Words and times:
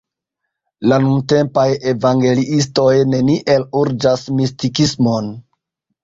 La 0.91 0.97
nuntempaj 1.01 1.65
evangeliistoj 1.91 2.87
neniel 3.09 3.65
urĝas 3.81 4.23
mistikismon. 4.39 5.29